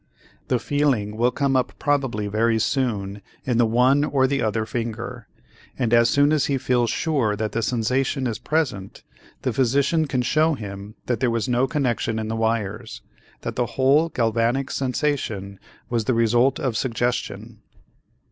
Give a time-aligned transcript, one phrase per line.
[0.47, 5.27] The feeling will come up probably very soon in the one or the other finger,
[5.77, 9.03] and as soon as he feels sure that the sensation is present,
[9.43, 13.03] the physician can show him that there was no connection in the wires,
[13.41, 17.59] that the whole galvanic sensation was the result of suggestion.